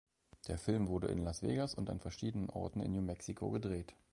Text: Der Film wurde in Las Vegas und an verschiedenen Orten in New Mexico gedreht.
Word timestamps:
Der 0.47 0.57
Film 0.57 0.87
wurde 0.87 1.09
in 1.09 1.19
Las 1.19 1.43
Vegas 1.43 1.75
und 1.75 1.87
an 1.91 1.99
verschiedenen 1.99 2.49
Orten 2.49 2.79
in 2.81 2.91
New 2.91 3.03
Mexico 3.03 3.51
gedreht. 3.51 3.93